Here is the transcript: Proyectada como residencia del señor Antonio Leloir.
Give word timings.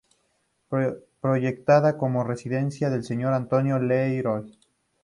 Proyectada 1.21 1.95
como 1.99 2.23
residencia 2.23 2.89
del 2.89 3.03
señor 3.03 3.33
Antonio 3.35 3.77
Leloir. 3.77 4.45